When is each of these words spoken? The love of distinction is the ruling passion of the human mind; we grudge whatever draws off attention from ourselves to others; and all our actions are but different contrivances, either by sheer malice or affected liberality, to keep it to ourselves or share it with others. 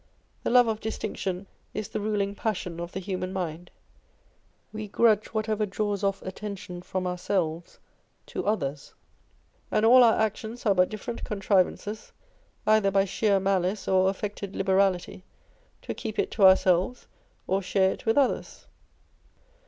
The 0.41 0.49
love 0.49 0.65
of 0.67 0.79
distinction 0.79 1.45
is 1.75 1.89
the 1.89 1.99
ruling 1.99 2.33
passion 2.33 2.79
of 2.79 2.91
the 2.91 2.99
human 2.99 3.31
mind; 3.31 3.69
we 4.73 4.87
grudge 4.87 5.27
whatever 5.27 5.67
draws 5.67 6.03
off 6.03 6.23
attention 6.23 6.81
from 6.81 7.05
ourselves 7.05 7.77
to 8.25 8.47
others; 8.47 8.95
and 9.69 9.85
all 9.85 10.03
our 10.03 10.17
actions 10.19 10.65
are 10.65 10.73
but 10.73 10.89
different 10.89 11.23
contrivances, 11.23 12.13
either 12.65 12.89
by 12.89 13.05
sheer 13.05 13.39
malice 13.39 13.87
or 13.87 14.09
affected 14.09 14.55
liberality, 14.55 15.23
to 15.83 15.93
keep 15.93 16.17
it 16.17 16.31
to 16.31 16.45
ourselves 16.47 17.05
or 17.45 17.61
share 17.61 17.91
it 17.91 18.07
with 18.07 18.17
others. 18.17 18.65